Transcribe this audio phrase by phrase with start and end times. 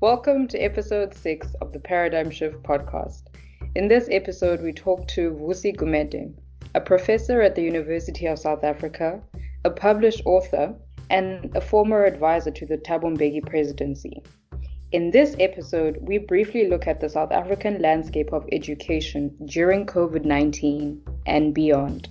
[0.00, 3.24] Welcome to episode 6 of the Paradigm Shift podcast.
[3.74, 6.32] In this episode, we talk to Vusi Gumede,
[6.76, 9.20] a professor at the University of South Africa,
[9.64, 10.72] a published author,
[11.10, 14.22] and a former advisor to the Thabo presidency.
[14.92, 20.24] In this episode, we briefly look at the South African landscape of education during COVID
[20.24, 22.08] 19 and beyond.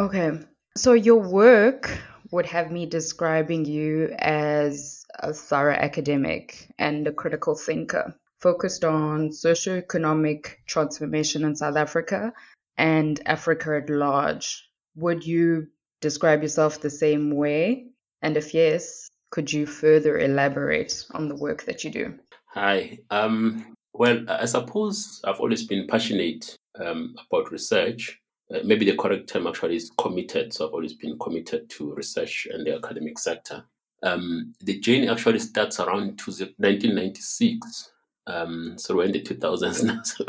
[0.00, 0.32] Okay,
[0.76, 1.96] so your work
[2.30, 9.30] would have me describing you as a thorough academic and a critical thinker focused on
[9.30, 12.32] socioeconomic transformation in South Africa
[12.76, 14.68] and Africa at large.
[14.96, 15.68] Would you
[16.00, 17.86] describe yourself the same way?
[18.20, 22.18] And if yes, could you further elaborate on the work that you do?
[22.48, 22.98] Hi.
[23.10, 28.20] Um, well, I suppose I've always been passionate um, about research.
[28.54, 30.52] Uh, maybe the correct term actually is committed.
[30.52, 33.64] So I've always been committed to research and the academic sector.
[34.02, 37.92] Um, the journey actually starts around 1996.
[38.26, 40.24] Um, so we're in the 2000s now, so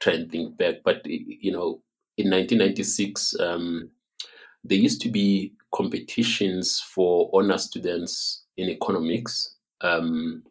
[0.00, 0.76] try and think back.
[0.84, 1.82] But, you know,
[2.16, 3.90] in 1996, um,
[4.64, 10.42] there used to be competitions for honor students in economics um,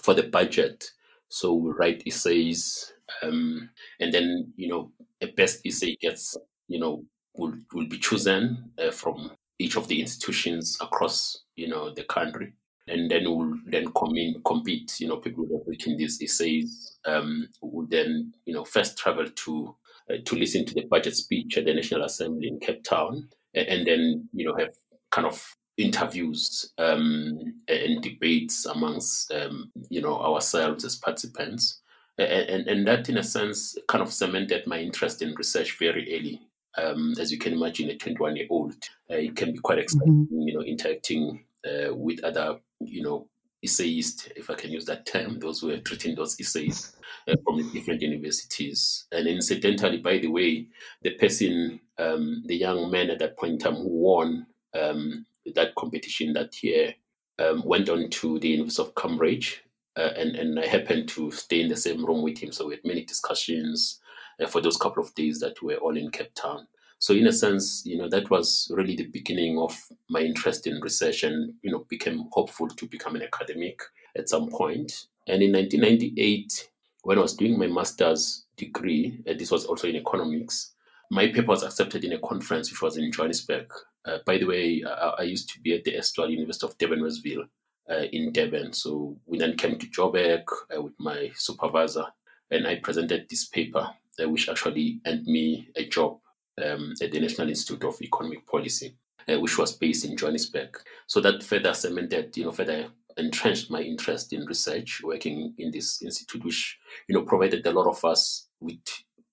[0.00, 0.90] for the budget.
[1.28, 2.92] So we write essays,
[3.22, 6.36] um, and then you know a best essay gets
[6.68, 11.92] you know will will be chosen uh, from each of the institutions across you know
[11.94, 12.52] the country,
[12.88, 15.00] and then we'll then come in, compete.
[15.00, 19.26] You know, people who have written these essays um, will then you know first travel
[19.28, 19.76] to
[20.10, 23.86] uh, to listen to the budget speech at the National Assembly in Cape Town and
[23.86, 24.74] then you know have
[25.10, 31.80] kind of interviews um, and debates amongst um, you know ourselves as participants,
[32.18, 36.40] and, and that in a sense kind of cemented my interest in research very early.
[36.76, 38.74] Um, as you can imagine, a 21 year old,
[39.10, 40.40] uh, it can be quite exciting, mm-hmm.
[40.42, 43.28] you know, interacting uh, with other, you know,
[43.62, 46.96] essayists, if I can use that term, those who are treating those essays
[47.28, 49.06] uh, from different universities.
[49.12, 50.68] And incidentally, by the way,
[51.02, 55.74] the person, um, the young man at that point in time who won um, that
[55.74, 56.94] competition that year,
[57.38, 59.62] um, went on to the University of Cambridge.
[59.96, 62.52] Uh, and, and I happened to stay in the same room with him.
[62.52, 64.00] So we had many discussions
[64.48, 66.66] for those couple of days that we were all in Cape Town.
[66.98, 69.76] So in a sense, you know, that was really the beginning of
[70.08, 73.80] my interest in research and, you know, became hopeful to become an academic
[74.16, 75.06] at some point.
[75.26, 76.70] And in 1998,
[77.02, 80.72] when I was doing my master's degree, uh, this was also in economics,
[81.10, 83.70] my paper was accepted in a conference which was in Johannesburg.
[84.04, 87.02] Uh, by the way, I, I, used to be at the Estuary University of Durban
[87.02, 87.44] Westville
[87.90, 88.72] uh, in Durban.
[88.72, 92.06] So we then came to Joburg uh, with my supervisor
[92.50, 93.88] and I presented this paper,
[94.22, 96.18] uh, which actually earned me a job
[96.62, 98.96] um, at the National Institute of Economic Policy,
[99.28, 100.78] uh, which was based in Johannesburg.
[101.06, 106.02] So that further cemented, you know, further entrenched my interest in research, working in this
[106.02, 106.78] institute, which
[107.08, 108.80] you know provided a lot of us with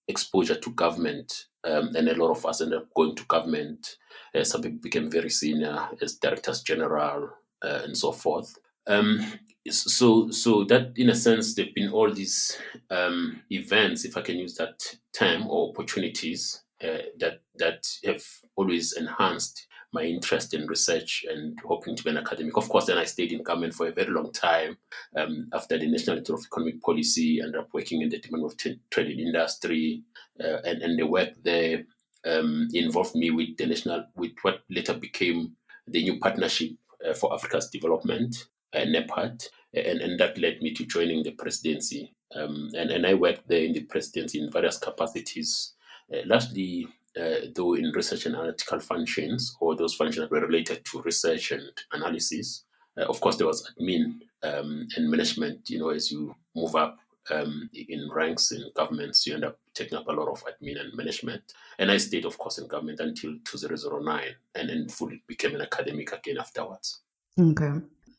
[0.08, 3.98] exposure to government, um, and a lot of us ended up going to government.
[4.36, 7.30] Uh, some people became very senior as directors general
[7.64, 8.58] uh, and so forth.
[8.88, 9.26] Um,
[9.70, 12.58] so, so that in a sense, there've been all these
[12.90, 18.94] um, events, if I can use that term, or opportunities uh, that that have always
[18.94, 22.58] enhanced my interest in research and hoping to be an academic.
[22.58, 24.78] Of course, then I stayed in government for a very long time.
[25.16, 28.58] Um, after the National Institute of Economic Policy, ended up working in the Department of
[28.58, 30.04] Trade and Industry,
[30.44, 31.84] uh, and, and the work there
[32.26, 35.56] um, involved me with the national, with what later became
[35.88, 36.72] the new Partnership
[37.08, 38.36] uh, for Africa's Development,
[38.80, 42.14] NEPAD, and, and that led me to joining the presidency.
[42.36, 45.74] Um, and, and I worked there in the presidency in various capacities
[46.12, 46.88] uh, largely
[47.20, 51.52] uh, though in research and analytical functions, or those functions that were related to research
[51.52, 52.66] and analysis.
[52.98, 55.70] Uh, of course, there was admin um, and management.
[55.70, 56.98] You know, as you move up
[57.30, 60.94] um, in ranks in governments, you end up taking up a lot of admin and
[60.96, 61.54] management.
[61.78, 64.24] And I stayed, of course, in government until 2009
[64.56, 67.02] and then fully became an academic again afterwards.
[67.40, 67.74] Okay.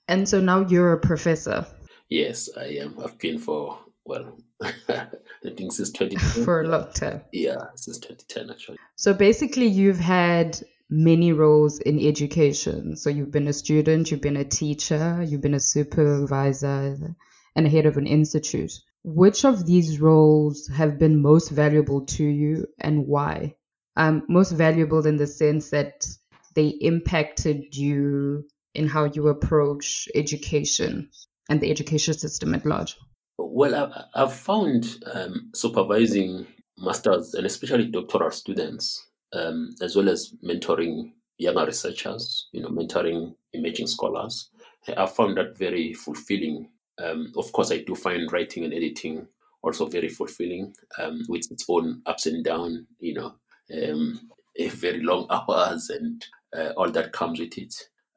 [0.08, 1.66] And so now you're a professor.
[2.08, 2.96] Yes, I am.
[3.02, 5.06] I've been for, well, I
[5.42, 6.44] think since 2010.
[6.44, 7.22] For a long time.
[7.32, 8.78] Yeah, since 2010, actually.
[8.96, 10.60] So basically, you've had
[10.90, 12.96] many roles in education.
[12.96, 17.14] So you've been a student, you've been a teacher, you've been a supervisor,
[17.56, 18.72] and a head of an institute.
[19.02, 23.56] Which of these roles have been most valuable to you and why?
[23.96, 26.06] Um, most valuable in the sense that
[26.54, 31.08] they impacted you in how you approach education
[31.48, 32.96] and the education system at large.
[33.38, 36.46] Well, I've found um, supervising
[36.78, 43.34] masters and especially doctoral students, um, as well as mentoring younger researchers, you know, mentoring
[43.52, 44.50] emerging scholars.
[44.96, 46.68] I found that very fulfilling.
[47.02, 49.26] Um, of course, I do find writing and editing
[49.64, 53.34] also very fulfilling um, with its own ups and downs, you know,
[53.74, 54.20] um,
[54.68, 56.24] very long hours and
[56.56, 57.74] uh, all that comes with it.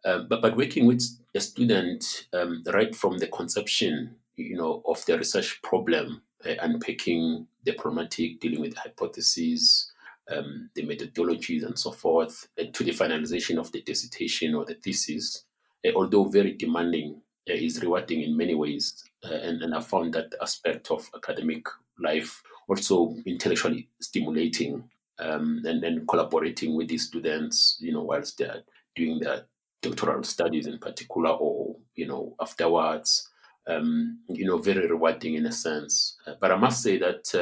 [0.07, 1.03] Um, but, but working with
[1.35, 7.45] a student um, right from the conception, you know, of the research problem, uh, unpacking
[7.65, 9.91] the problematic, dealing with the hypotheses,
[10.31, 14.75] um, the methodologies and so forth, uh, to the finalization of the dissertation or the
[14.75, 15.43] thesis,
[15.85, 19.03] uh, although very demanding, uh, is rewarding in many ways.
[19.25, 21.65] Uh, and, and I found that aspect of academic
[21.99, 24.89] life also intellectually stimulating
[25.19, 28.63] um, and then collaborating with the students, you know, whilst they're
[28.95, 29.43] doing their
[29.81, 33.29] doctoral studies in particular, or you know, afterwards,
[33.67, 36.17] um, you know, very rewarding in a sense.
[36.25, 37.35] Uh, but I must say that,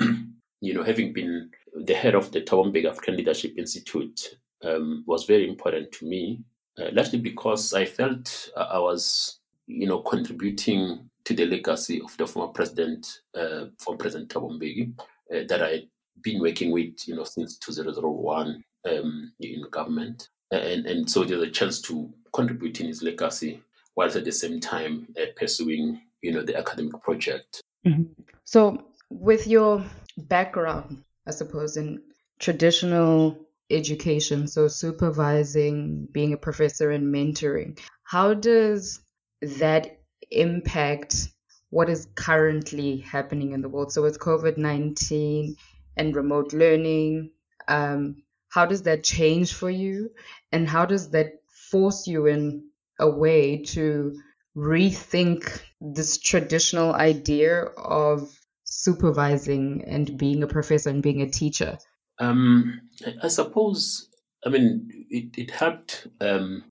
[0.00, 5.24] um, you know, having been the head of the Mbeki African Leadership Institute um, was
[5.24, 6.40] very important to me,
[6.78, 12.26] uh, largely because I felt I was, you know, contributing to the legacy of the
[12.26, 15.88] former president, uh, former President Mbeki, uh, that I had
[16.20, 20.28] been working with, you know, since 2001 um, in government.
[20.56, 23.62] And, and so there's a chance to contribute in his legacy
[23.96, 27.62] whilst at the same time uh, pursuing, you know, the academic project.
[27.86, 28.22] Mm-hmm.
[28.44, 29.84] So with your
[30.16, 32.02] background, I suppose, in
[32.38, 33.38] traditional
[33.70, 39.00] education, so supervising, being a professor and mentoring, how does
[39.42, 41.28] that impact
[41.70, 43.92] what is currently happening in the world?
[43.92, 45.56] So with COVID 19,
[45.96, 47.30] and remote learning.
[47.68, 48.22] Um,
[48.54, 50.10] how does that change for you?
[50.52, 51.40] And how does that
[51.70, 52.64] force you in
[53.00, 54.14] a way to
[54.56, 61.78] rethink this traditional idea of supervising and being a professor and being a teacher?
[62.20, 62.80] Um,
[63.20, 64.08] I suppose,
[64.46, 66.64] I mean, it, it helped um,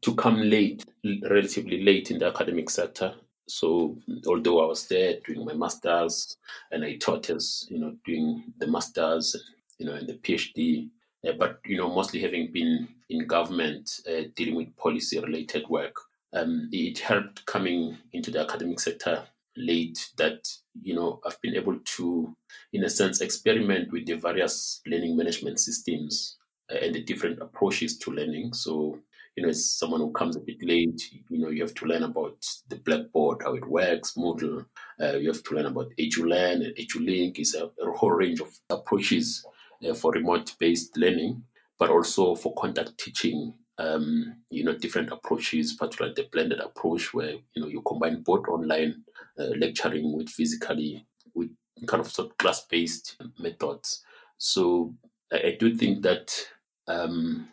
[0.00, 0.84] to come late,
[1.28, 3.14] relatively late in the academic sector.
[3.46, 6.36] So although I was there doing my masters
[6.70, 9.36] and I taught as you know doing the masters,
[9.78, 10.88] you know, and the PhD,
[11.26, 15.96] uh, but you know mostly having been in government uh, dealing with policy related work,
[16.32, 19.24] um, it helped coming into the academic sector
[19.56, 20.48] late that
[20.82, 22.36] you know I've been able to,
[22.72, 26.36] in a sense, experiment with the various learning management systems
[26.72, 28.54] uh, and the different approaches to learning.
[28.54, 28.98] So
[29.36, 32.02] you know, as someone who comes a bit late, you know, you have to learn
[32.02, 34.66] about the Blackboard, how it works, Moodle.
[35.00, 37.38] Uh, you have to learn about EduLearn and EduLink.
[37.38, 39.44] is a, a whole range of approaches
[39.94, 41.42] for remote-based learning,
[41.78, 43.54] but also for contact teaching.
[43.78, 48.46] Um, you know, different approaches, particularly the blended approach, where you know you combine both
[48.46, 49.04] online
[49.38, 51.48] uh, lecturing with physically with
[51.86, 54.04] kind of sort of class-based methods.
[54.36, 54.94] So
[55.32, 56.46] I, I do think that
[56.86, 57.48] um,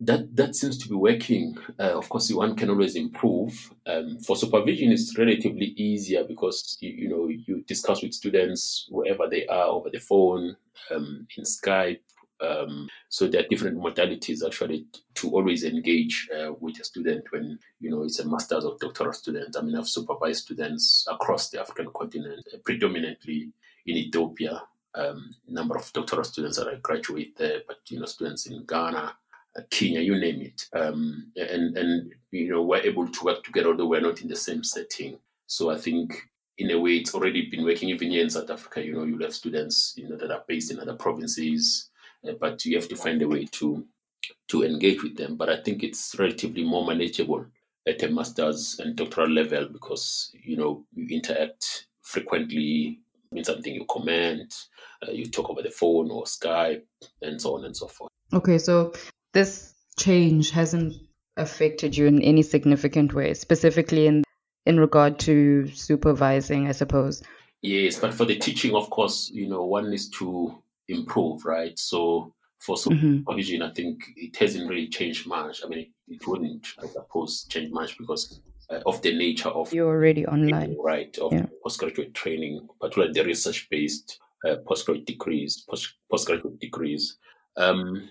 [0.00, 1.56] that that seems to be working.
[1.78, 3.72] Uh, of course, one can always improve.
[3.86, 9.28] Um, for supervision, it's relatively easier because you, you, know you discuss with students wherever
[9.28, 10.56] they are over the phone,
[10.90, 12.00] um, in Skype.
[12.40, 17.58] Um, so there are different modalities actually to always engage uh, with a student when
[17.78, 19.56] you know it's a master's or doctoral student.
[19.56, 23.52] I mean, I've supervised students across the African continent, uh, predominantly
[23.86, 24.62] in Ethiopia.
[24.94, 29.14] Um, number of doctoral students that I graduate there, but you know, students in Ghana,
[29.70, 30.66] Kenya, you name it.
[30.72, 34.36] Um, and, and, you know, we're able to work together, although we're not in the
[34.36, 35.18] same setting.
[35.46, 36.14] So I think
[36.58, 38.84] in a way, it's already been working even here in South Africa.
[38.84, 41.90] You know, you have students, you know, that are based in other provinces,
[42.26, 43.84] uh, but you have to find a way to
[44.48, 45.36] to engage with them.
[45.36, 47.44] But I think it's relatively more manageable
[47.86, 53.00] at a master's and doctoral level because you know you interact frequently.
[53.32, 54.54] Mean something you comment,
[55.02, 56.82] uh, you talk over the phone or Skype,
[57.22, 58.10] and so on and so forth.
[58.34, 58.92] Okay, so
[59.32, 60.94] this change hasn't
[61.36, 64.24] affected you in any significant way, specifically in
[64.64, 67.22] in regard to supervising, I suppose.
[67.62, 71.76] Yes, but for the teaching, of course, you know, one needs to improve, right?
[71.78, 73.18] So for mm-hmm.
[73.18, 73.70] supervision, mm-hmm.
[73.70, 75.62] I think it hasn't really changed much.
[75.64, 79.72] I mean, it, it wouldn't, I suppose, change much because uh, of the nature of
[79.72, 81.16] you're already online, right?
[81.18, 81.46] Of yeah.
[81.62, 87.18] postgraduate training, particularly the research-based uh, postgraduate degrees, post- postgraduate degrees.
[87.56, 88.08] Um,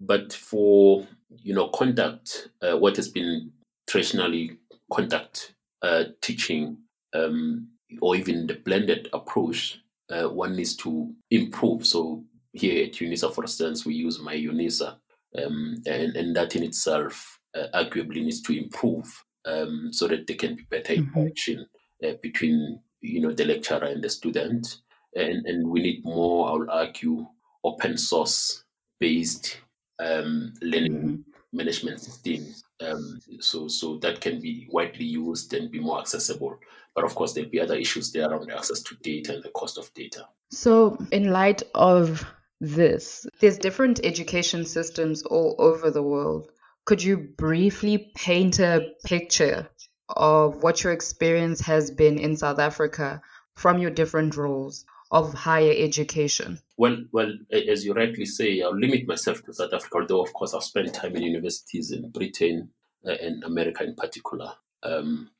[0.00, 3.52] but for you know contact, uh, what has been
[3.88, 4.58] traditionally
[4.92, 6.78] contact uh, teaching,
[7.14, 7.68] um,
[8.00, 11.86] or even the blended approach, uh, one needs to improve.
[11.86, 14.96] So here at UNISA, for instance, we use my UNISA,
[15.44, 20.36] um, and and that in itself uh, arguably needs to improve um, so that there
[20.36, 21.18] can be better mm-hmm.
[21.18, 21.66] interaction
[22.04, 24.78] uh, between you know the lecturer and the student,
[25.14, 26.48] and and we need more.
[26.48, 27.26] I will argue
[27.64, 28.62] open source
[28.98, 29.58] based
[29.98, 31.56] um, learning mm-hmm.
[31.56, 32.64] management systems.
[32.80, 36.58] Um, so, so that can be widely used and be more accessible.
[36.94, 39.78] But of course, there'll be other issues there around access to data and the cost
[39.78, 40.26] of data.
[40.50, 42.26] So, in light of
[42.60, 46.50] this, there's different education systems all over the world.
[46.86, 49.68] Could you briefly paint a picture
[50.08, 53.20] of what your experience has been in South Africa
[53.54, 56.60] from your different roles of higher education?
[56.76, 60.54] Well, well, as you rightly say, I'll limit myself to South Africa, although of course
[60.54, 62.70] I've spent time in universities in Britain
[63.06, 65.30] uh, and America in particular um,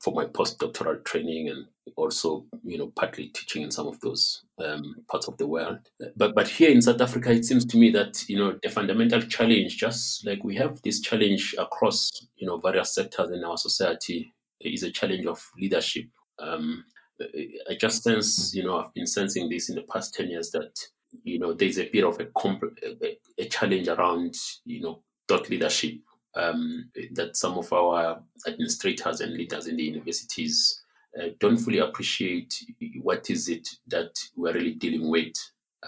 [0.00, 4.96] for my postdoctoral training and also, you know, partly teaching in some of those um,
[5.10, 5.78] parts of the world.
[6.16, 9.20] But but here in South Africa, it seems to me that you know a fundamental
[9.22, 14.32] challenge, just like we have this challenge across you know various sectors in our society,
[14.60, 16.06] is a challenge of leadership.
[16.38, 16.84] Um,
[17.20, 20.78] I just sense, you know, I've been sensing this in the past 10 years that,
[21.22, 22.78] you know, there's a bit of a, comp-
[23.38, 26.00] a challenge around, you know, thought leadership
[26.34, 30.82] um, that some of our administrators and leaders in the universities
[31.20, 32.54] uh, don't fully appreciate
[33.02, 35.34] what is it that we're really dealing with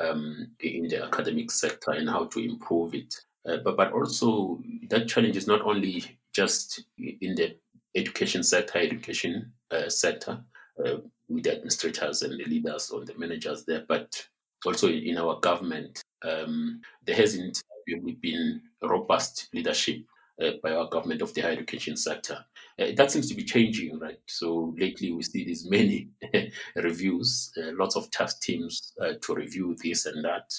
[0.00, 3.14] um, in the academic sector and how to improve it.
[3.49, 7.56] Uh, but, but also that challenge is not only just in the
[7.95, 10.38] education sector, education uh, sector,
[10.85, 10.97] uh,
[11.28, 14.26] with the administrators and the leaders or the managers there, but
[14.64, 20.02] also in our government, um, there hasn't really been robust leadership
[20.42, 22.45] uh, by our government of the higher education sector.
[22.78, 24.18] Uh, that seems to be changing, right?
[24.26, 26.11] So lately we see these many
[26.76, 30.52] reviews, uh, lots of task teams uh, to review this and that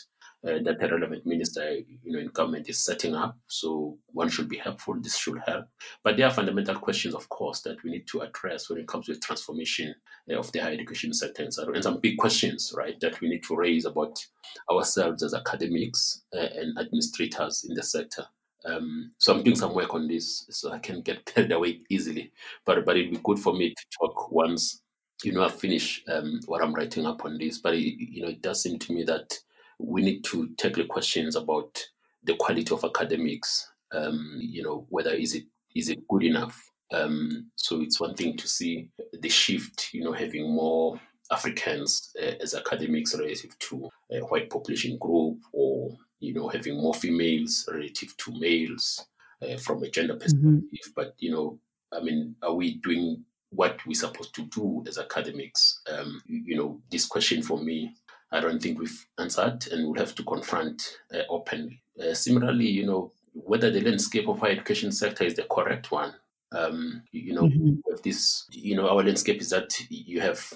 [0.47, 3.37] uh, that the relevant minister, you know, in government is setting up.
[3.47, 4.95] So one should be helpful.
[4.99, 5.65] This should help.
[6.03, 9.07] But there are fundamental questions, of course, that we need to address when it comes
[9.07, 9.93] to transformation
[10.31, 13.55] uh, of the higher education sector, and, some big questions, right, that we need to
[13.55, 14.25] raise about
[14.71, 18.25] ourselves as academics uh, and administrators in the sector.
[18.65, 22.31] Um, so I'm doing some work on this, so I can get carried away easily.
[22.65, 24.81] But but it'd be good for me to talk once
[25.23, 27.59] you know I finish um, what I'm writing up on this.
[27.59, 29.37] But it, you know, it does seem to me that
[29.79, 31.83] we need to tackle questions about
[32.23, 33.71] the quality of academics.
[33.91, 36.71] Um, you know, whether is it is it good enough?
[36.91, 39.93] Um, so it's one thing to see the shift.
[39.93, 40.99] You know, having more
[41.31, 46.93] Africans uh, as academics relative to a white population group, or you know, having more
[46.93, 49.05] females relative to males
[49.41, 50.23] uh, from a gender mm-hmm.
[50.23, 50.69] perspective.
[50.73, 50.91] Mm-hmm.
[50.95, 51.59] But you know,
[51.93, 55.81] I mean, are we doing what we're supposed to do as academics?
[55.89, 57.93] Um, you know, this question for me
[58.31, 61.81] I don't think we've answered and we'll have to confront uh, openly.
[61.99, 66.13] Uh, similarly, you know, whether the landscape of our education sector is the correct one.
[66.51, 67.75] Um, you know, mm-hmm.
[68.03, 70.53] this, you know, our landscape is that you have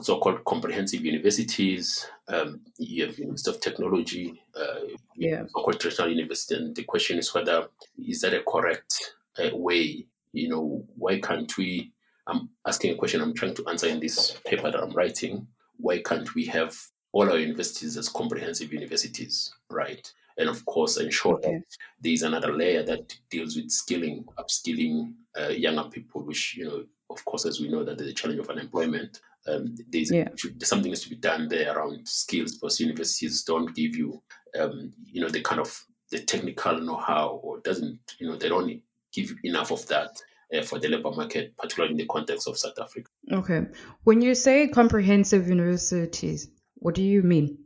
[0.00, 4.80] so-called comprehensive universities, um, you have University of Technology, uh,
[5.14, 5.42] yeah.
[5.42, 7.68] so-called traditional university, and the question is whether
[7.98, 10.06] is that a correct uh, way?
[10.32, 11.92] You know, why can't we?
[12.26, 15.46] I'm asking a question I'm trying to answer in this paper that I'm writing.
[15.76, 16.74] Why can't we have
[17.16, 20.12] all our universities as comprehensive universities, right?
[20.36, 21.52] And of course, ensure okay.
[21.52, 21.62] that
[22.02, 26.84] there is another layer that deals with skilling, upskilling uh, younger people, which, you know,
[27.08, 29.20] of course, as we know that there's a challenge of unemployment.
[29.48, 30.28] Um, there's, yeah.
[30.62, 34.20] something has to be done there around skills because universities don't give you,
[34.60, 35.70] um, you know, the kind of
[36.10, 38.82] the technical know-how or doesn't, you know, they don't
[39.14, 40.10] give enough of that
[40.54, 43.08] uh, for the labor market, particularly in the context of South Africa.
[43.32, 43.62] Okay.
[44.04, 47.58] When you say comprehensive universities, what do you mean?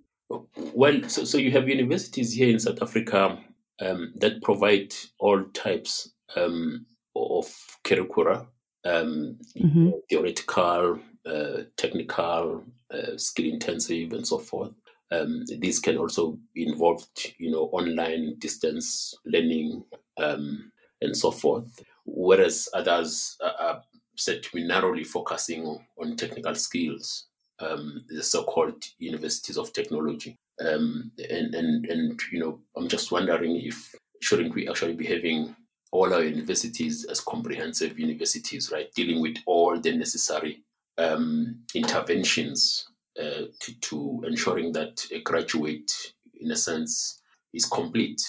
[0.55, 3.39] Well, so, so you have universities here in South Africa
[3.81, 6.87] um, that provide all types um,
[7.17, 7.53] of
[7.83, 8.47] curricula,
[8.85, 9.91] um, mm-hmm.
[10.09, 14.73] theoretical, uh, technical, uh, skill intensive, and so forth.
[15.11, 17.05] Um, these can also involve,
[17.39, 19.85] you know, online distance learning
[20.19, 21.83] um, and so forth.
[22.05, 23.83] Whereas others are
[24.17, 27.27] said to be narrowly focusing on technical skills
[27.61, 30.37] um, the so-called universities of technology.
[30.61, 35.57] Um, and, and, and, you know, I'm just wondering if shouldn't we actually be having
[35.93, 40.63] all our universities as comprehensive universities, right, dealing with all the necessary
[40.99, 42.87] um, interventions
[43.19, 45.93] uh, to, to ensuring that a graduate,
[46.41, 47.21] in a sense,
[47.53, 48.21] is complete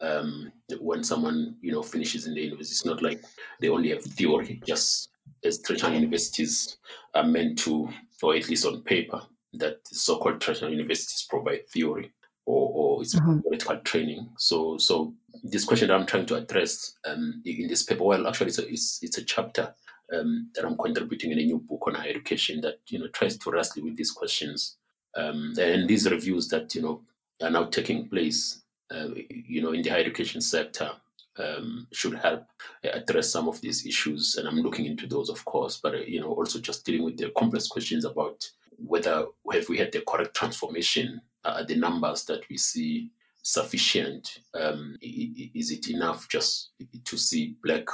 [0.00, 2.72] um, when someone you know finishes in the university.
[2.72, 3.24] It's not like
[3.60, 5.08] they only have theory, just
[5.44, 6.76] as traditional universities
[7.14, 7.88] are meant to
[8.22, 9.20] or at least on paper,
[9.54, 12.12] that so-called traditional universities provide theory
[12.46, 13.40] or, or it's mm-hmm.
[13.40, 14.28] theoretical training.
[14.38, 18.48] So, so this question that I'm trying to address um, in this paper, well, actually,
[18.48, 19.74] it's a, it's, it's a chapter
[20.12, 23.36] um, that I'm contributing in a new book on higher education that you know tries
[23.36, 24.76] to wrestle with these questions.
[25.16, 27.02] Um, and these reviews that you know
[27.42, 30.92] are now taking place uh, you know, in the higher education sector
[31.38, 32.44] um, should help
[32.84, 34.36] address some of these issues.
[34.36, 37.16] And I'm looking into those, of course, but, uh, you know, also just dealing with
[37.16, 42.48] the complex questions about whether have we had the correct transformation, uh, the numbers that
[42.50, 43.10] we see
[43.42, 44.40] sufficient?
[44.54, 46.70] Um, is it enough just
[47.04, 47.86] to see black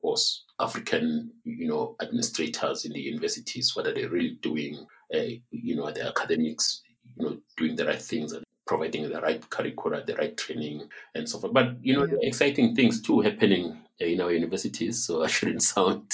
[0.00, 0.16] or
[0.60, 3.74] African, you know, administrators in the universities?
[3.74, 4.86] What are they really doing?
[5.12, 6.82] Uh, you know, are the academics,
[7.16, 8.34] you know, doing the right things?
[8.68, 11.54] Providing the right curricula, the right training, and so forth.
[11.54, 12.18] But you know, yeah.
[12.22, 15.04] exciting things too happening in our universities.
[15.04, 16.12] So I shouldn't sound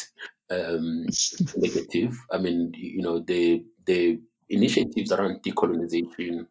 [0.49, 1.07] um,
[1.57, 2.17] negative.
[2.31, 6.47] I mean, you know, the the initiatives around decolonization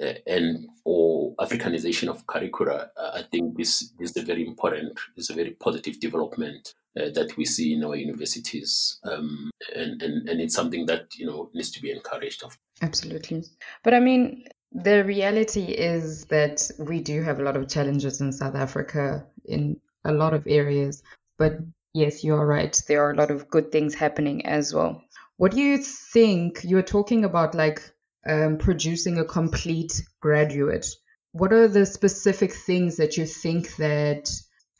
[0.00, 4.98] uh, and or Africanization of curricula, uh, I think this, this is a very important,
[5.16, 10.28] is a very positive development uh, that we see in our universities, um, and, and
[10.28, 12.44] and it's something that you know needs to be encouraged.
[12.44, 13.44] Of absolutely,
[13.82, 18.32] but I mean, the reality is that we do have a lot of challenges in
[18.32, 21.02] South Africa in a lot of areas.
[21.38, 21.58] But
[21.94, 22.80] yes, you are right.
[22.86, 25.02] There are a lot of good things happening as well.
[25.36, 26.60] What do you think?
[26.64, 27.80] You're talking about like
[28.26, 30.86] um, producing a complete graduate.
[31.32, 34.30] What are the specific things that you think that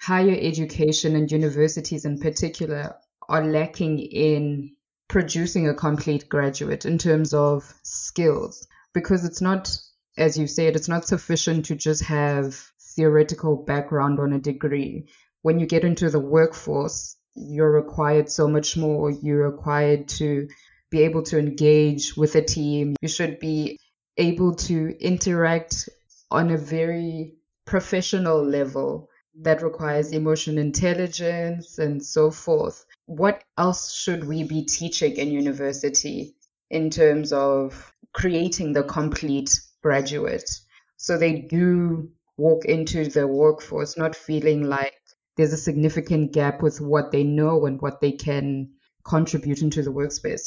[0.00, 2.96] higher education and universities in particular
[3.28, 4.74] are lacking in
[5.08, 8.66] producing a complete graduate in terms of skills?
[8.92, 9.76] Because it's not,
[10.16, 15.08] as you said, it's not sufficient to just have theoretical background on a degree.
[15.42, 19.10] When you get into the workforce, you're required so much more.
[19.10, 20.48] You're required to
[20.90, 22.96] be able to engage with a team.
[23.00, 23.78] You should be
[24.16, 25.88] able to interact
[26.30, 29.08] on a very professional level
[29.42, 32.84] that requires emotional intelligence and so forth.
[33.06, 36.34] What else should we be teaching in university
[36.70, 39.50] in terms of creating the complete
[39.82, 40.50] graduate.
[40.96, 44.94] So they do walk into the workforce not feeling like
[45.36, 48.70] there's a significant gap with what they know and what they can
[49.04, 50.42] contribute into the workspace.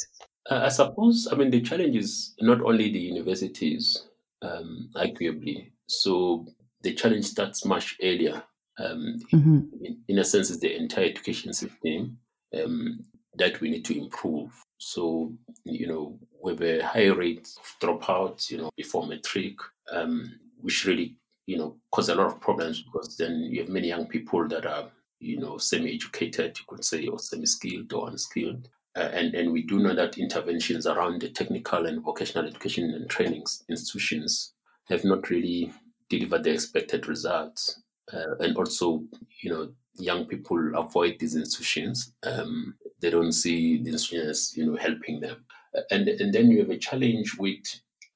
[0.50, 4.06] Uh, I suppose, I mean, the challenge is not only the universities,
[4.42, 5.72] um, arguably.
[5.86, 6.46] So
[6.82, 8.42] the challenge starts much earlier.
[8.78, 9.60] Um, mm-hmm.
[9.82, 12.18] in, in, a sense, it's the entire education system
[12.54, 14.50] um, that we need to improve.
[14.78, 15.32] So,
[15.64, 19.56] you know, with a high rate of dropouts, you know, before matric,
[19.90, 21.16] um, which really,
[21.46, 24.66] you know, cause a lot of problems because then you have many young people that
[24.66, 24.90] are,
[25.20, 28.68] you know, semi-educated, you could say, or semi-skilled or unskilled.
[28.96, 33.08] Uh, and, and we do know that interventions around the technical and vocational education and
[33.08, 34.52] training institutions
[34.88, 35.72] have not really
[36.10, 37.80] delivered the expected results.
[38.12, 39.02] Uh, and also,
[39.42, 42.12] you know, young people avoid these institutions.
[42.24, 45.44] Um, they don't see the institutions, you know, helping them
[45.90, 47.62] and and then you have a challenge with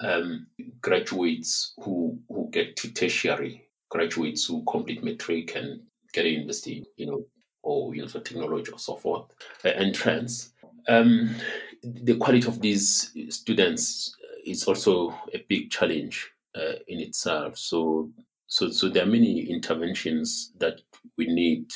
[0.01, 0.47] um,
[0.81, 5.81] graduates who who get to tertiary graduates who complete matric and
[6.13, 7.25] get a university, you know,
[7.63, 9.31] or you know, technology or so forth,
[9.65, 10.53] uh, entrance.
[10.89, 11.35] Um,
[11.83, 17.59] the quality of these students is also a big challenge uh, in itself.
[17.59, 18.11] So,
[18.49, 20.81] so, so there are many interventions that
[21.17, 21.71] we need.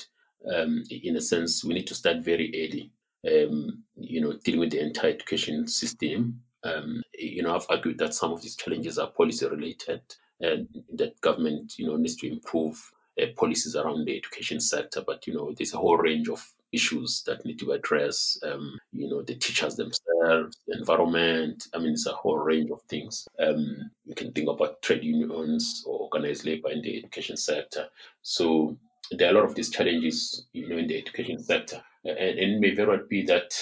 [0.53, 2.91] Um, in a sense, we need to start very early
[3.27, 6.41] um, you know, dealing with the entire education system.
[6.65, 10.03] Um, you know, I've argued that some of these challenges are policy related
[10.41, 12.77] and that government, you know, needs to improve
[13.21, 15.03] uh, policies around the education sector.
[15.07, 19.09] But, you know, there's a whole range of issues that need to address, um, you
[19.09, 21.67] know, the teachers themselves, the environment.
[21.75, 23.27] I mean, it's a whole range of things.
[23.39, 27.87] Um, you can think about trade unions or organized labor in the education sector.
[28.23, 28.79] So
[29.11, 32.61] there are a lot of these challenges, you know, in the education sector and, and
[32.61, 33.53] may very well be that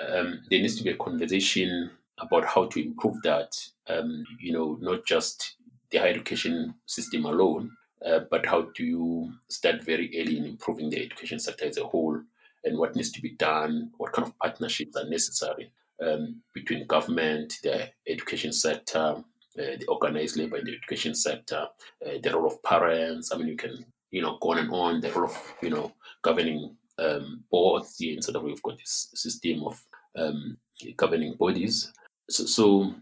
[0.00, 3.52] um, there needs to be a conversation about how to improve that.
[3.88, 5.56] Um, you know, not just
[5.90, 7.70] the higher education system alone,
[8.04, 11.84] uh, but how do you start very early in improving the education sector as a
[11.84, 12.20] whole,
[12.64, 15.70] and what needs to be done, what kind of partnerships are necessary
[16.02, 19.16] um, between government, the education sector,
[19.58, 21.68] uh, the organized labor in the education sector,
[22.06, 23.30] uh, the role of parents.
[23.32, 25.00] I mean, you can you know go on and on.
[25.00, 25.92] The role of you know
[26.22, 28.46] governing um, boards here in South Africa.
[28.46, 29.82] We've got this system of
[30.16, 30.58] um,
[30.96, 31.92] governing bodies.
[32.30, 32.94] So, so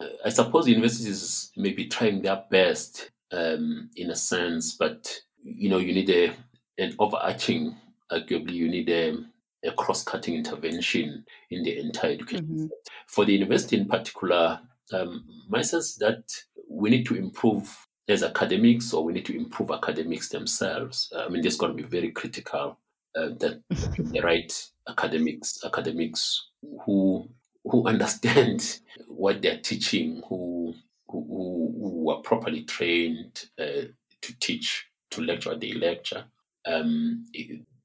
[0.00, 5.20] uh, I suppose the universities may be trying their best um, in a sense, but
[5.42, 6.32] you know, you need a
[6.78, 7.76] an overarching,
[8.12, 9.16] arguably, you need a,
[9.64, 12.46] a cross-cutting intervention in the entire education.
[12.46, 12.66] Mm-hmm.
[13.08, 14.60] For the university in particular,
[14.92, 16.22] um, my sense that
[16.70, 17.76] we need to improve
[18.08, 21.12] as academics, or we need to improve academics themselves.
[21.16, 22.78] I mean, this is going to be very critical
[23.18, 23.60] uh, that
[23.98, 24.52] the right
[24.88, 26.50] academics academics
[26.84, 27.28] who
[27.64, 30.74] who understand what they're teaching, who
[31.08, 33.88] who, who are properly trained uh,
[34.20, 36.24] to teach, to lecture, they lecture.
[36.66, 37.24] Um,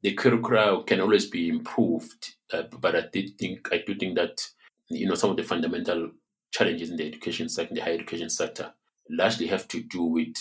[0.02, 4.46] the curricula can always be improved, uh, but I did think I do think that
[4.90, 6.12] you know some of the fundamental
[6.52, 8.74] challenges in the education sector, the higher education sector,
[9.10, 10.36] largely have to do with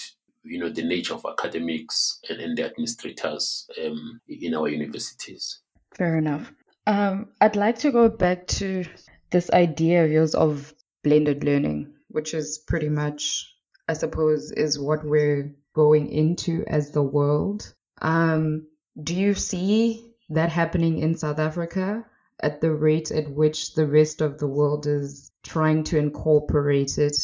[0.45, 5.61] you know the nature of academics and, and the administrators um, in our universities.
[5.95, 6.53] Fair enough.
[6.87, 8.85] Um, I'd like to go back to
[9.31, 10.75] this idea of yours of
[11.05, 13.55] blended learning, which is pretty much,
[13.89, 17.73] I suppose, is what we're going into as the world.
[18.01, 18.67] Um,
[19.01, 22.05] do you see that happening in South Africa
[22.41, 27.17] at the rate at which the rest of the world is trying to incorporate it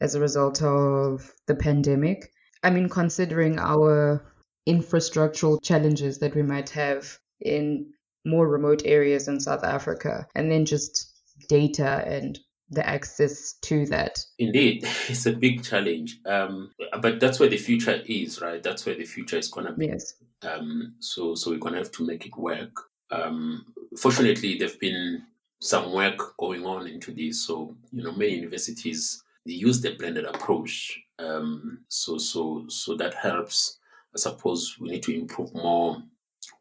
[0.00, 2.32] as a result of the pandemic?
[2.62, 4.24] I mean, considering our
[4.68, 7.86] infrastructural challenges that we might have in
[8.24, 11.10] more remote areas in South Africa, and then just
[11.48, 14.24] data and the access to that.
[14.38, 16.18] Indeed, it's a big challenge.
[16.26, 16.70] Um,
[17.00, 18.62] but that's where the future is, right?
[18.62, 19.86] That's where the future is going to be.
[19.86, 20.14] Yes.
[20.42, 22.72] Um, so, so we're going to have to make it work.
[23.10, 23.66] Um,
[23.98, 25.24] fortunately, there've been
[25.60, 27.44] some work going on into this.
[27.44, 30.98] So, you know, many universities they use the blended approach.
[31.18, 33.78] Um, so, so, so that helps.
[34.14, 36.02] I suppose we need to improve more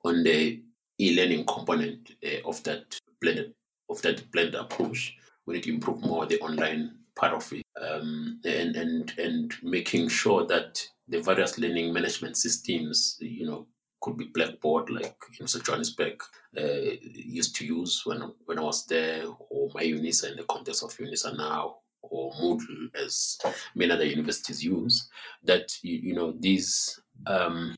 [0.06, 0.62] on the
[1.00, 3.54] e-learning component uh, of that blended
[3.90, 5.16] of that blended approach.
[5.46, 10.10] We need to improve more the online part of it, um, and and and making
[10.10, 13.68] sure that the various learning management systems, you know,
[14.02, 16.22] could be Blackboard, like University of Johannesburg
[16.58, 20.84] uh, used to use when when I was there, or my UNISA in the context
[20.84, 23.38] of UNISA now, or Moodle as
[23.76, 25.10] many other universities use.
[25.44, 27.76] That you, you know these um,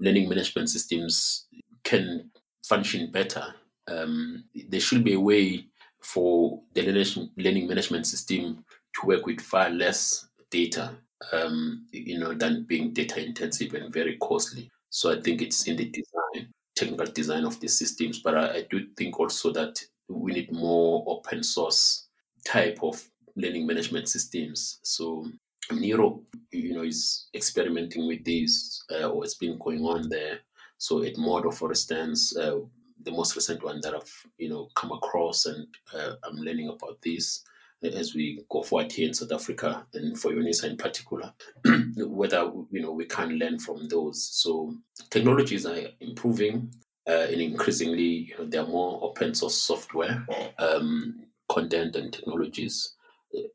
[0.00, 1.46] learning management systems
[1.84, 2.30] can
[2.64, 3.54] function better.
[3.88, 5.66] Um, there should be a way
[6.00, 6.82] for the
[7.36, 10.90] learning management system to work with far less data,
[11.32, 14.70] um, you know, than being data intensive and very costly.
[14.90, 18.20] So I think it's in the design, technical design of the systems.
[18.20, 22.08] But I, I do think also that we need more open source
[22.44, 23.02] type of
[23.36, 24.78] learning management systems.
[24.82, 25.26] So
[25.70, 30.40] Europe, you know, is experimenting with this, uh, or it's been going on there.
[30.78, 32.58] So Edmodo, for instance, uh,
[33.04, 36.98] the most recent one that I've you know come across, and uh, I'm learning about
[37.02, 37.42] this
[37.82, 41.32] as we go forward here in South Africa, and for UNISA in particular,
[41.96, 44.28] whether you know we can learn from those.
[44.32, 44.74] So
[45.10, 46.72] technologies are improving,
[47.08, 50.24] uh, and increasingly, you know, there are more open source software,
[50.58, 51.16] um,
[51.48, 52.94] content, and technologies,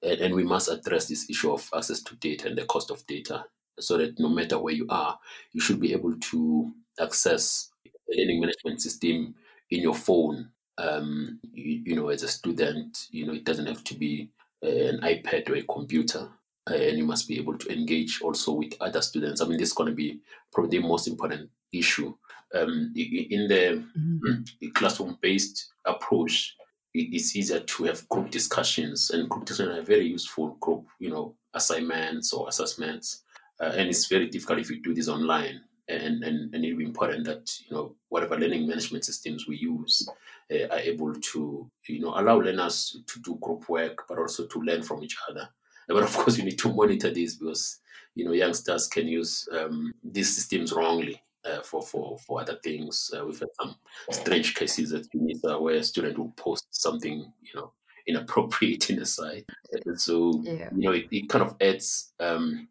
[0.02, 3.06] and, and we must address this issue of access to data and the cost of
[3.08, 3.46] data,
[3.80, 5.18] so that no matter where you are,
[5.52, 7.70] you should be able to access
[8.10, 9.36] learning management system
[9.70, 10.50] in your phone.
[10.78, 14.30] Um, you, you, know, as a student, you know, it doesn't have to be
[14.64, 16.30] uh, an iPad or a computer,
[16.70, 19.42] uh, and you must be able to engage also with other students.
[19.42, 20.20] I mean, this is going to be
[20.52, 22.14] probably the most important issue.
[22.56, 24.70] Um, in the mm-hmm.
[24.74, 26.56] classroom-based approach,
[27.02, 30.58] it's easier to have group discussions, and group discussions are very useful.
[30.60, 33.24] Group, you know, assignments or assessments,
[33.60, 35.62] uh, and it's very difficult if you do this online.
[35.90, 40.06] And, and, and it'll be important that you know whatever learning management systems we use
[40.52, 44.62] uh, are able to you know allow learners to do group work but also to
[44.62, 45.48] learn from each other.
[45.88, 47.80] But of course you need to monitor this because
[48.16, 53.12] you know youngsters can use um, these systems wrongly uh, for, for, for other things.
[53.16, 53.76] Uh, we've had some
[54.12, 57.72] strange cases at UNISA where a student will post something, you know,
[58.08, 59.46] inappropriate in the site.
[59.86, 60.70] And so, yeah.
[60.76, 62.68] you know, it, it kind of adds um,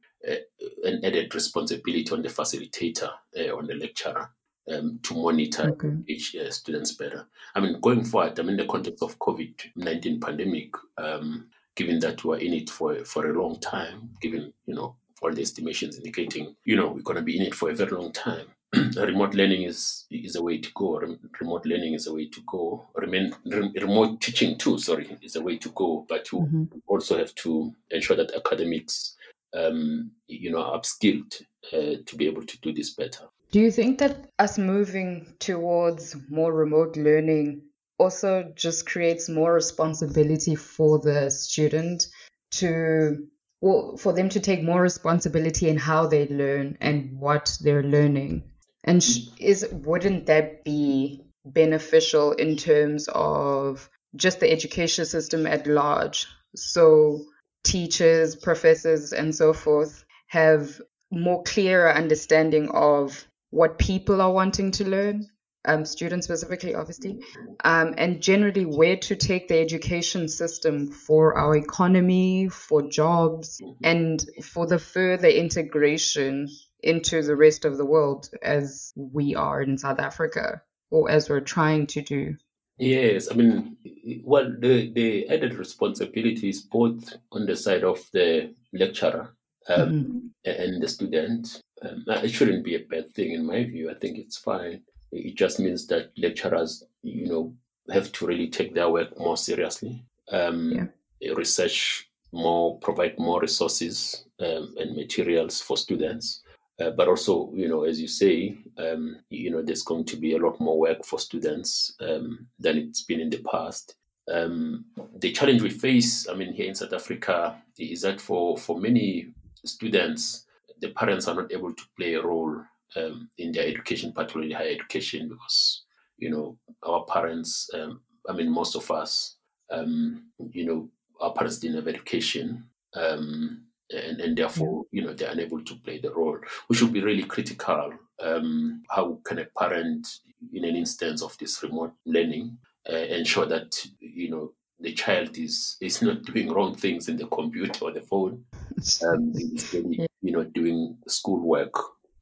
[0.84, 4.30] an added responsibility on the facilitator, uh, on the lecturer,
[4.72, 5.92] um, to monitor okay.
[6.08, 7.26] each uh, students better.
[7.54, 12.24] I mean, going forward, I mean, the context of COVID nineteen pandemic, um, given that
[12.24, 16.54] we're in it for for a long time, given you know all the estimations indicating
[16.64, 18.46] you know we're going to be in it for a very long time.
[18.96, 21.00] remote learning is is a way to go.
[21.40, 22.86] remote learning is a way to go.
[22.94, 26.04] Remain, remote teaching too, sorry, is a way to go.
[26.08, 26.64] But you mm-hmm.
[26.86, 29.16] also have to ensure that academics
[29.56, 33.24] um, you know, upskilled uh, to be able to do this better.
[33.52, 37.62] Do you think that us moving towards more remote learning
[37.98, 42.08] also just creates more responsibility for the student
[42.52, 43.26] to
[43.62, 48.42] well, for them to take more responsibility in how they learn and what they're learning
[48.86, 49.04] and
[49.38, 56.26] is wouldn't that be beneficial in terms of just the education system at large?
[56.54, 57.24] So
[57.64, 64.88] teachers, professors, and so forth have more clearer understanding of what people are wanting to
[64.88, 65.28] learn,
[65.66, 67.20] um, students specifically, obviously,
[67.64, 74.24] um, and generally where to take the education system for our economy, for jobs, and
[74.42, 76.48] for the further integration
[76.86, 81.40] into the rest of the world as we are in South Africa or as we're
[81.40, 82.36] trying to do.
[82.78, 83.76] Yes, I mean,
[84.22, 89.34] well, the, the added responsibilities both on the side of the lecturer
[89.68, 90.62] um, mm-hmm.
[90.62, 91.60] and the student.
[91.82, 93.90] Um, it shouldn't be a bad thing in my view.
[93.90, 94.82] I think it's fine.
[95.12, 97.54] It just means that lecturers, you know,
[97.90, 100.04] have to really take their work more seriously.
[100.30, 101.32] Um, yeah.
[101.32, 106.42] Research more, provide more resources um, and materials for students.
[106.78, 110.34] Uh, but also, you know, as you say, um, you know, there's going to be
[110.34, 113.96] a lot more work for students um, than it's been in the past.
[114.30, 114.84] Um,
[115.18, 119.28] the challenge we face, I mean, here in South Africa, is that for for many
[119.64, 120.46] students,
[120.80, 122.60] the parents are not able to play a role
[122.96, 125.84] um, in their education, particularly higher education, because
[126.18, 127.70] you know our parents.
[127.72, 129.36] Um, I mean, most of us,
[129.70, 130.88] um, you know,
[131.20, 132.68] our parents didn't have education.
[132.94, 136.38] Um, and, and therefore, you know, they're unable to play the role.
[136.68, 137.92] We should be really critical.
[138.22, 140.06] Um, how can a parent,
[140.52, 142.58] in an instance of this remote learning,
[142.90, 147.26] uh, ensure that you know the child is is not doing wrong things in the
[147.26, 148.44] computer or the phone,
[149.06, 151.74] um, is really, you know, doing schoolwork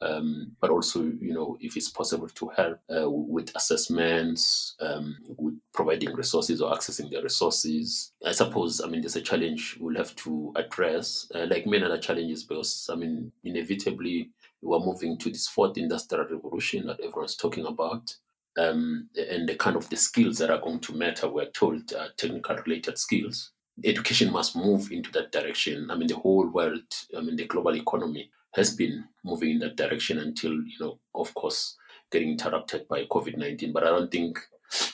[0.04, 5.54] um, but also, you know, if it's possible to help uh, with assessments, um, with
[5.72, 8.12] providing resources or accessing the resources.
[8.24, 11.98] I suppose, I mean, there's a challenge we'll have to address, uh, like many other
[11.98, 14.30] challenges, because, I mean, inevitably,
[14.62, 18.14] we're moving to this fourth industrial revolution that everyone's talking about.
[18.56, 22.08] Um, and the kind of the skills that are going to matter, we're told, are
[22.16, 23.50] technical related skills.
[23.84, 25.90] Education must move into that direction.
[25.90, 26.82] I mean, the whole world,
[27.16, 31.34] I mean, the global economy has been moving in that direction until, you know, of
[31.34, 31.76] course,
[32.10, 33.72] getting interrupted by COVID 19.
[33.72, 34.38] But I don't think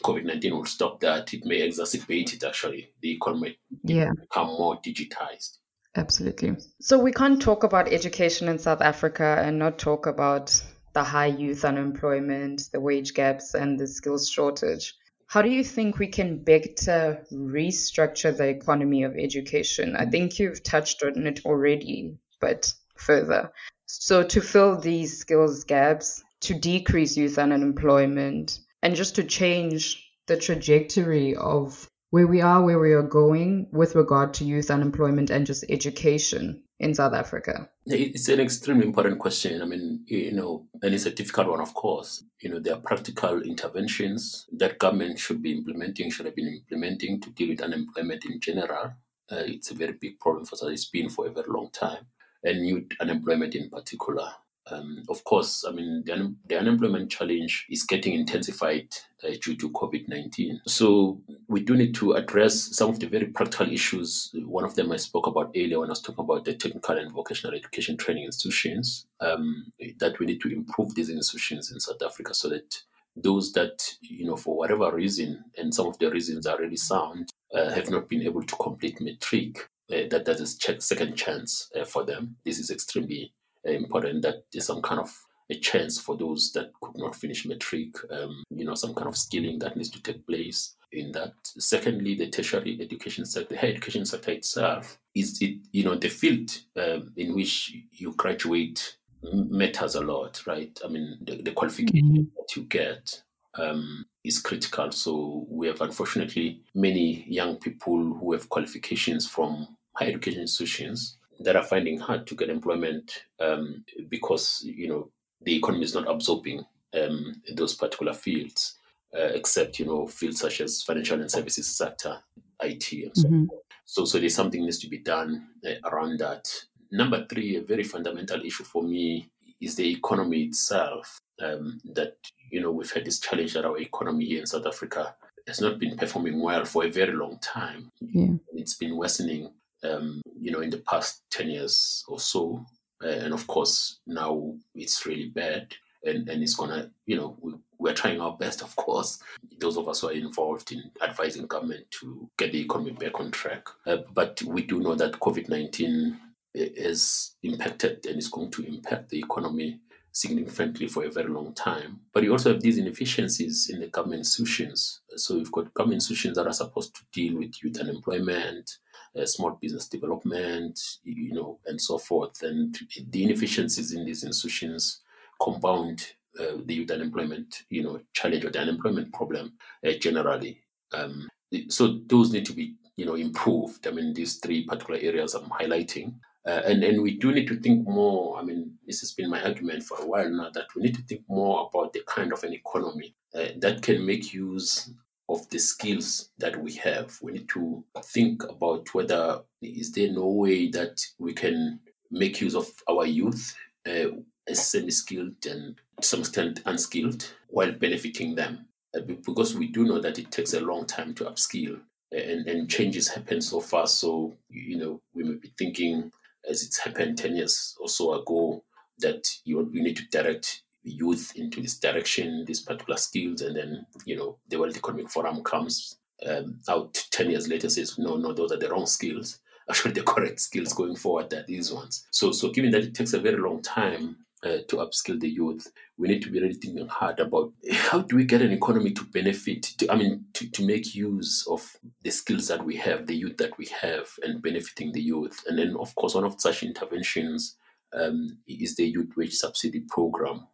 [0.03, 1.33] COVID 19 will stop that.
[1.35, 2.93] It may exacerbate it, actually.
[3.01, 4.13] The economy yeah.
[4.19, 5.59] become more digitized.
[5.97, 6.57] Absolutely.
[6.81, 11.27] So we can't talk about education in South Africa and not talk about the high
[11.27, 14.95] youth unemployment, the wage gaps, and the skills shortage.
[15.27, 19.95] How do you think we can better restructure the economy of education?
[19.97, 23.53] I think you've touched on it already, but further.
[23.87, 30.37] So, to fill these skills gaps, to decrease youth unemployment, and just to change the
[30.37, 35.47] trajectory of where we are, where we are going with regard to youth unemployment and
[35.47, 37.69] just education in South Africa?
[37.87, 39.63] It's an extremely important question.
[39.63, 42.25] I mean, you know, and it's a difficult one, of course.
[42.41, 47.21] You know, there are practical interventions that government should be implementing, should have been implementing
[47.21, 48.93] to deal with unemployment in general.
[49.31, 50.63] Uh, it's a very big problem for us.
[50.63, 52.07] It's been for a very long time
[52.45, 54.29] and youth unemployment in particular.
[54.71, 58.89] Um, of course, I mean, the, un- the, unemployment challenge is getting intensified
[59.25, 60.61] uh, due to COVID 19.
[60.67, 64.31] So, we do need to address some of the very practical issues.
[64.35, 67.11] One of them I spoke about earlier when I was talking about the technical and
[67.11, 72.35] vocational education training institutions, um, that we need to improve these institutions in South Africa
[72.35, 72.83] so that
[73.17, 77.31] those that, you know, for whatever reason, and some of the reasons are really sound,
[77.55, 81.71] uh, have not been able to complete matric, uh, that that is check, second chance
[81.79, 82.37] uh, for them.
[82.45, 83.33] This is extremely
[83.67, 84.23] uh, important.
[84.23, 85.11] That there's some kind of
[85.51, 89.17] a chance for those that could not finish matric, Um, you know, some kind of
[89.17, 91.35] skilling that needs to take place in that.
[91.59, 96.09] Secondly, the tertiary education sector, the higher education sector itself, is it you know the
[96.09, 100.79] field um, in which you graduate matters a lot, right?
[100.85, 102.23] I mean, the, the qualification mm-hmm.
[102.37, 103.23] that you get
[103.55, 104.91] um, is critical.
[104.93, 111.57] So we have unfortunately many young people who have qualifications from higher education institutions that
[111.57, 115.11] are finding hard to get employment um, because you know
[115.43, 116.65] the economy is not absorbing
[116.99, 118.79] um, those particular fields,
[119.15, 122.19] uh, except you know fields such as financial and services sector,
[122.63, 123.45] IT, and so mm-hmm.
[123.91, 126.49] So, so there's something needs to be done uh, around that.
[126.93, 129.29] Number three, a very fundamental issue for me
[129.61, 131.19] is the economy itself.
[131.43, 132.17] Um, that
[132.51, 135.17] you know we've had this challenge that our economy here in South Africa
[135.49, 137.91] has not been performing well for a very long time.
[138.01, 138.35] Yeah.
[138.55, 139.51] It's been worsening
[139.85, 142.65] um, you know, in the past 10 years or so.
[143.03, 147.37] Uh, and of course, now it's really bad and, and it's going to, you know,
[147.41, 149.23] we, we're trying our best, of course,
[149.59, 153.31] those of us who are involved in advising government to get the economy back on
[153.31, 153.67] track.
[153.87, 156.19] Uh, but we do know that COVID 19
[156.55, 159.81] has impacted and is going to impact the economy
[160.13, 162.01] significantly for a very long time.
[162.13, 165.01] But you also have these inefficiencies in the government institutions.
[165.17, 168.71] So you've got government institutions that are supposed to deal with youth unemployment,
[169.17, 172.43] uh, small business development, you know, and so forth.
[172.43, 172.79] And
[173.11, 175.01] the inefficiencies in these institutions
[175.41, 179.53] compound uh, the youth unemployment, you know, challenge or the unemployment problem
[179.87, 180.61] uh, generally.
[180.93, 181.29] Um,
[181.69, 183.87] so those need to be, you know, improved.
[183.87, 186.15] I mean, these three particular areas I'm highlighting
[186.47, 188.39] Uh, and, and we do need to think more.
[188.41, 191.03] I mean, this has been my argument for a while now that we need to
[191.03, 194.91] think more about the kind of an economy uh, that can make use
[195.31, 197.17] of the skills that we have.
[197.23, 202.57] We need to think about whether is there no way that we can make use
[202.57, 203.55] of our youth
[203.89, 204.09] uh,
[204.49, 208.67] as semi-skilled and to some extent unskilled while benefiting them.
[208.95, 212.69] Uh, because we do know that it takes a long time to upskill and, and
[212.69, 214.01] changes happen so fast.
[214.01, 216.11] So, you know, we may be thinking
[216.49, 218.65] as it's happened 10 years or so ago
[218.99, 223.87] that you, you need to direct youth into this direction, these particular skills, and then
[224.05, 228.33] you know the World Economic Forum comes um, out ten years later says no, no,
[228.33, 229.39] those are the wrong skills.
[229.71, 232.05] Actually, the correct skills going forward are these ones.
[232.11, 235.71] So, so given that it takes a very long time uh, to upskill the youth,
[235.97, 239.05] we need to be really thinking hard about how do we get an economy to
[239.05, 243.15] benefit, to, I mean, to, to make use of the skills that we have, the
[243.15, 245.45] youth that we have, and benefiting the youth.
[245.47, 247.57] And then, of course, one of such interventions
[247.93, 250.47] um, is the youth wage subsidy program,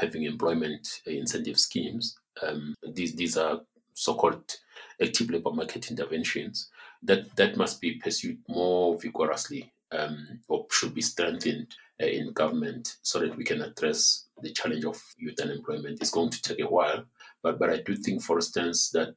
[0.00, 2.16] having employment incentive schemes.
[2.42, 3.60] Um, these these are
[3.94, 4.56] so-called
[5.02, 6.70] active labor market interventions
[7.02, 12.96] that that must be pursued more vigorously um, or should be strengthened uh, in government
[13.02, 16.00] so that we can address the challenge of youth unemployment.
[16.00, 17.04] It's going to take a while,
[17.42, 19.16] but but I do think, for instance, that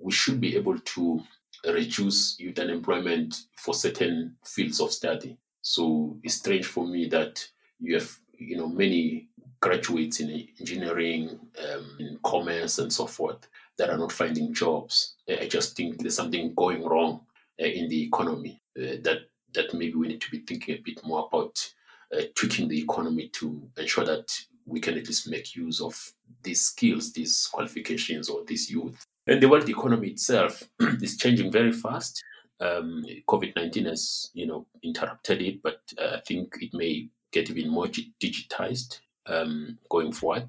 [0.00, 1.22] we should be able to
[1.64, 5.36] reduce youth unemployment for certain fields of study.
[5.62, 7.46] So it's strange for me that
[7.80, 9.28] you have you know many
[9.60, 15.14] graduates in engineering, um, in commerce, and so forth that are not finding jobs.
[15.28, 17.20] I just think there's something going wrong
[17.60, 21.00] uh, in the economy uh, that that maybe we need to be thinking a bit
[21.04, 21.72] more about
[22.14, 24.28] uh, tweaking the economy to ensure that
[24.66, 29.04] we can at least make use of these skills, these qualifications, or this youth.
[29.26, 30.62] And the world economy itself
[31.00, 32.22] is changing very fast.
[32.60, 37.50] Um, COVID nineteen has, you know, interrupted it, but uh, I think it may get
[37.50, 40.48] even more digitized um, going forward.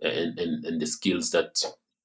[0.00, 1.62] And, and, and the skills that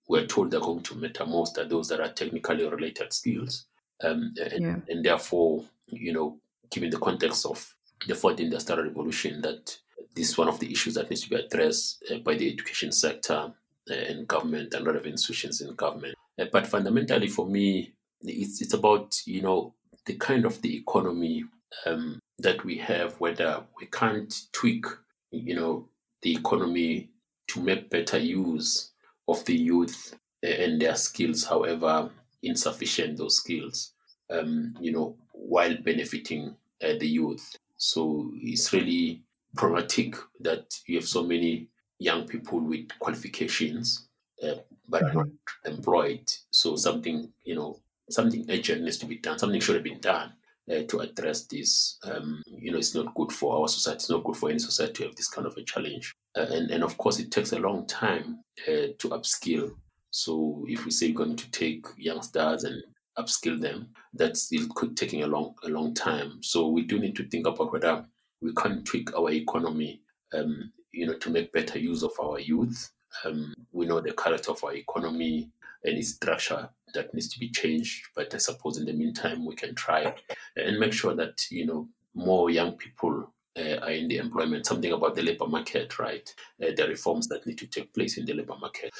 [0.08, 3.66] we're told are going to matter most are those that are technically related skills.
[4.04, 4.76] Um, and, yeah.
[4.90, 6.38] and therefore, you know,
[6.72, 7.76] given the context of
[8.08, 9.78] the fourth industrial revolution, that
[10.16, 12.92] this is one of the issues that needs to be addressed uh, by the education
[12.92, 13.54] sector
[13.90, 16.16] uh, and government and relevant institutions in government.
[16.40, 19.74] Uh, but fundamentally, for me, it's it's about you know
[20.06, 21.44] the kind of the economy
[21.86, 24.86] um, that we have, whether we can't tweak,
[25.32, 25.88] you know,
[26.22, 27.10] the economy
[27.48, 28.92] to make better use
[29.28, 32.10] of the youth and their skills, however
[32.44, 33.94] insufficient those skills,
[34.30, 37.56] um, you know, while benefiting uh, the youth.
[37.78, 39.24] So it's really
[39.56, 41.68] problematic that you have so many
[42.00, 44.08] young people with qualifications
[44.44, 44.56] uh,
[44.88, 45.72] but are not mm-hmm.
[45.72, 46.32] employed.
[46.52, 47.80] So something, you know,
[48.10, 49.38] something urgent needs to be done.
[49.38, 50.34] Something should have been done
[50.70, 51.98] uh, to address this.
[52.04, 53.98] Um, you know, it's not good for our society.
[53.98, 56.14] It's not good for any society to have this kind of a challenge.
[56.38, 59.72] Uh, and, and of course, it takes a long time uh, to upskill.
[60.12, 62.84] So if we say we're going to take youngsters and
[63.18, 66.40] upskill them, that's still taking a long a long time.
[66.42, 68.06] So we do need to think about whether
[68.42, 70.02] we can tweak our economy,
[70.34, 72.92] um, you know, to make better use of our youth.
[73.26, 75.50] Um, we know the character of our economy
[75.84, 78.08] and its structure that needs to be changed.
[78.16, 80.14] But I suppose in the meantime, we can try
[80.56, 84.66] and make sure that you know more young people uh, are in the employment.
[84.66, 86.34] Something about the labor market, right?
[86.62, 88.92] Uh, the reforms that need to take place in the labor market.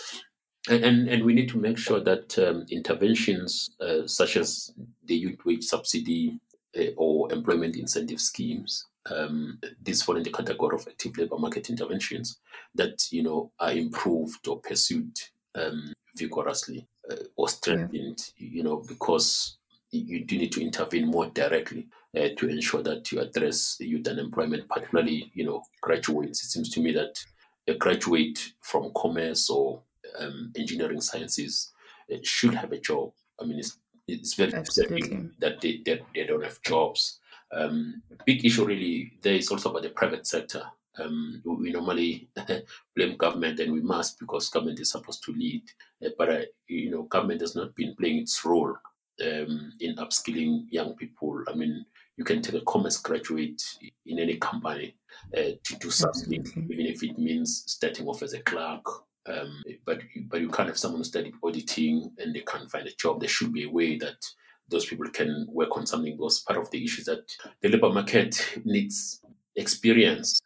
[0.70, 4.72] And, and we need to make sure that um, interventions uh, such as
[5.06, 6.40] the youth wage subsidy
[6.78, 11.70] uh, or employment incentive schemes, um, these fall in the category of active labor market
[11.72, 12.40] interventions
[12.76, 15.18] that you know are improved or pursued
[15.56, 18.50] um, vigorously uh, or strengthened, yeah.
[18.52, 19.58] you know, because
[19.92, 24.68] you do need to intervene more directly uh, to ensure that you address youth unemployment,
[24.70, 26.44] particularly, you know, graduates.
[26.44, 27.20] It seems to me that
[27.68, 29.82] a graduate from commerce or
[30.20, 31.72] um, engineering sciences
[32.12, 33.12] uh, should have a job.
[33.42, 37.20] I mean, it's, it's very upsetting that they, that they don't have jobs.
[37.54, 40.64] Um, big issue really there is also about the private sector.
[41.00, 42.30] Um, we normally
[42.96, 45.64] blame government, and we must because government is supposed to lead.
[46.06, 48.76] Uh, but uh, you know, government has not been playing its role
[49.22, 51.44] um, in upskilling young people.
[51.48, 51.86] I mean,
[52.18, 53.64] you can take a commerce graduate
[54.06, 54.96] in any company
[55.36, 58.86] uh, to do something, even if it means starting off as a clerk.
[59.28, 62.96] Um, but but you can't have someone who studied auditing and they can't find a
[62.96, 63.20] job.
[63.20, 64.26] There should be a way that
[64.68, 66.16] those people can work on something.
[66.18, 67.24] Because part of the issue that
[67.62, 69.22] the labor market needs
[69.56, 70.42] experience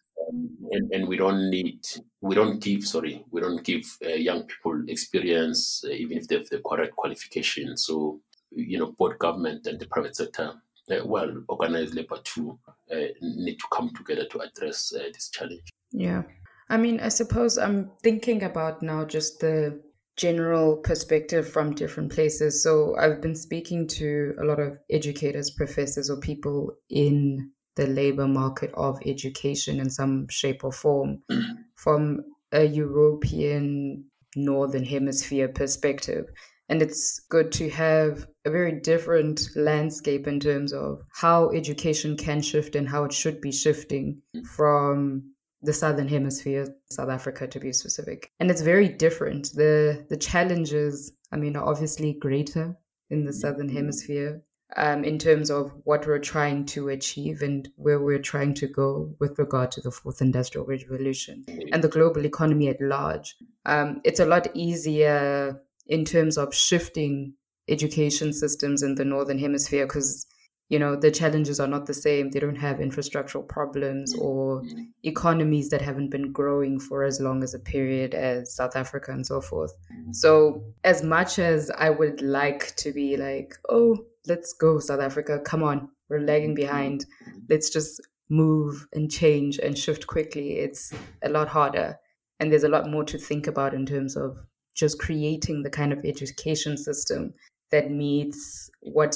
[0.71, 1.79] and, and we don't need
[2.21, 6.35] we don't give sorry we don't give uh, young people experience uh, even if they
[6.35, 8.19] have the correct qualification so
[8.51, 10.53] you know both government and the private sector
[10.91, 12.59] uh, well organized labor too
[12.91, 15.69] uh, need to come together to address uh, this challenge.
[15.91, 16.23] Yeah.
[16.69, 19.81] I mean, I suppose I'm thinking about now just the
[20.17, 22.63] general perspective from different places.
[22.63, 28.27] So I've been speaking to a lot of educators, professors, or people in the labor
[28.27, 31.53] market of education in some shape or form mm-hmm.
[31.75, 32.21] from
[32.51, 34.05] a European
[34.35, 36.25] Northern Hemisphere perspective.
[36.67, 42.41] And it's good to have a very different landscape in terms of how education can
[42.41, 44.45] shift and how it should be shifting mm.
[44.47, 48.31] from the southern hemisphere south africa to be specific.
[48.39, 49.51] And it's very different.
[49.53, 52.77] The the challenges i mean are obviously greater
[53.09, 53.39] in the mm-hmm.
[53.39, 53.77] southern mm-hmm.
[53.77, 54.41] hemisphere
[54.77, 59.13] um, in terms of what we're trying to achieve and where we're trying to go
[59.19, 63.35] with regard to the fourth industrial revolution and the global economy at large.
[63.65, 67.33] Um, it's a lot easier in terms of shifting
[67.67, 70.27] education systems in the northern hemisphere because
[70.69, 72.31] you know the challenges are not the same.
[72.31, 74.63] They don't have infrastructural problems or
[75.03, 79.25] economies that haven't been growing for as long as a period as south africa and
[79.25, 79.73] so forth.
[80.11, 83.97] So as much as i would like to be like oh
[84.27, 87.05] let's go south africa come on we're lagging behind
[87.49, 91.97] let's just move and change and shift quickly it's a lot harder
[92.39, 94.37] and there's a lot more to think about in terms of
[94.75, 97.33] just creating the kind of education system
[97.71, 99.15] that meets what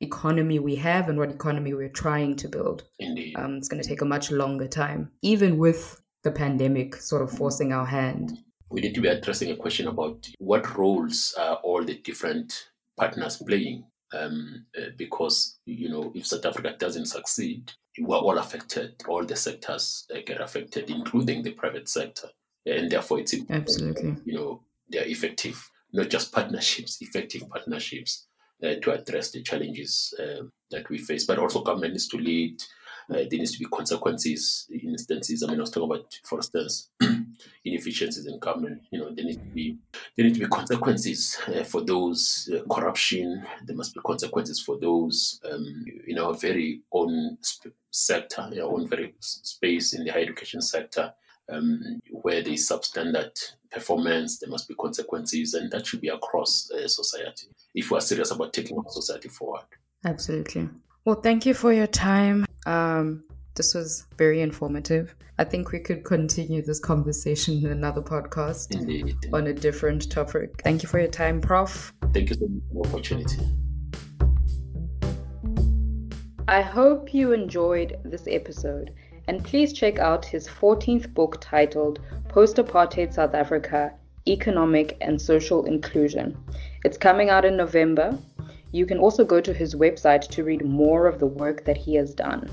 [0.00, 2.84] economy we have and what economy we're trying to build.
[2.98, 3.36] Indeed.
[3.36, 7.30] Um, it's going to take a much longer time, even with the pandemic sort of
[7.30, 8.38] forcing our hand.
[8.70, 13.42] We need to be addressing a question about what roles are all the different partners
[13.44, 13.84] playing.
[14.12, 18.94] Um, uh, because, you know, if South Africa doesn't succeed, we're all affected.
[19.08, 22.28] All the sectors uh, get affected, including the private sector.
[22.66, 24.16] And therefore, it's important, Absolutely.
[24.24, 28.26] you know, they're effective, not just partnerships, effective partnerships
[28.62, 31.24] uh, to address the challenges uh, that we face.
[31.24, 32.60] But also, government needs to lead.
[33.08, 35.42] Uh, there needs to be consequences in instances.
[35.42, 36.90] I mean, I was talking about, for instance,
[37.64, 38.82] inefficiencies in government.
[38.90, 39.78] You know, there need to be
[40.16, 43.44] there need to be consequences uh, for those uh, corruption.
[43.64, 48.88] There must be consequences for those um, in our very own sp- sector, our own
[48.88, 51.12] very space in the higher education sector.
[51.52, 53.36] Um, where there is substandard
[53.72, 58.00] performance, there must be consequences, and that should be across uh, society if we are
[58.00, 59.64] serious about taking our society forward.
[60.04, 60.68] Absolutely.
[61.04, 62.46] Well, thank you for your time.
[62.66, 63.24] Um,
[63.54, 65.14] this was very informative.
[65.38, 69.16] I think we could continue this conversation in another podcast Indeed.
[69.32, 70.60] on a different topic.
[70.62, 71.92] Thank you for your time, Prof.
[72.12, 73.38] Thank you so much for the opportunity.
[76.46, 78.92] I hope you enjoyed this episode,
[79.28, 83.92] and please check out his 14th book titled Post Apartheid South Africa
[84.28, 86.36] Economic and Social Inclusion.
[86.84, 88.18] It's coming out in November.
[88.72, 91.94] You can also go to his website to read more of the work that he
[91.94, 92.50] has done.